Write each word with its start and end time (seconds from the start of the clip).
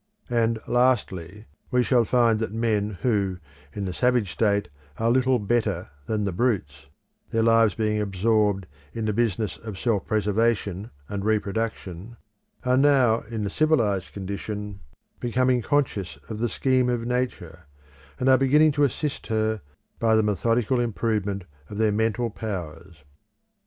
And 0.31 0.57
lastly, 0.67 1.45
we 1.69 1.83
shall 1.83 2.05
find 2.05 2.39
that 2.39 2.51
men 2.51 2.97
who, 3.03 3.37
in 3.71 3.85
the 3.85 3.93
savage 3.93 4.31
state, 4.31 4.67
are 4.97 5.11
little 5.11 5.37
better 5.37 5.91
than 6.07 6.23
the 6.23 6.31
brutes, 6.31 6.87
their 7.29 7.43
lives 7.43 7.75
being 7.75 8.01
absorbed 8.01 8.65
in 8.95 9.05
the 9.05 9.13
business 9.13 9.57
of 9.57 9.77
self 9.77 10.07
preservation 10.07 10.89
and 11.07 11.23
reproduction, 11.23 12.17
are 12.63 12.77
now 12.77 13.19
in 13.29 13.43
the 13.43 13.51
civilised 13.51 14.11
condition 14.11 14.79
becoming 15.19 15.61
conscious 15.61 16.17
of 16.29 16.39
the 16.39 16.49
scheme 16.49 16.89
of 16.89 17.05
Nature, 17.05 17.67
and 18.19 18.27
are 18.27 18.39
beginning 18.39 18.71
to 18.71 18.83
assist 18.83 19.27
her 19.27 19.61
by 19.99 20.15
the 20.15 20.23
methodical 20.23 20.79
improvement 20.79 21.43
of 21.69 21.77
their 21.77 21.91
mental 21.91 22.31
powers. 22.31 23.03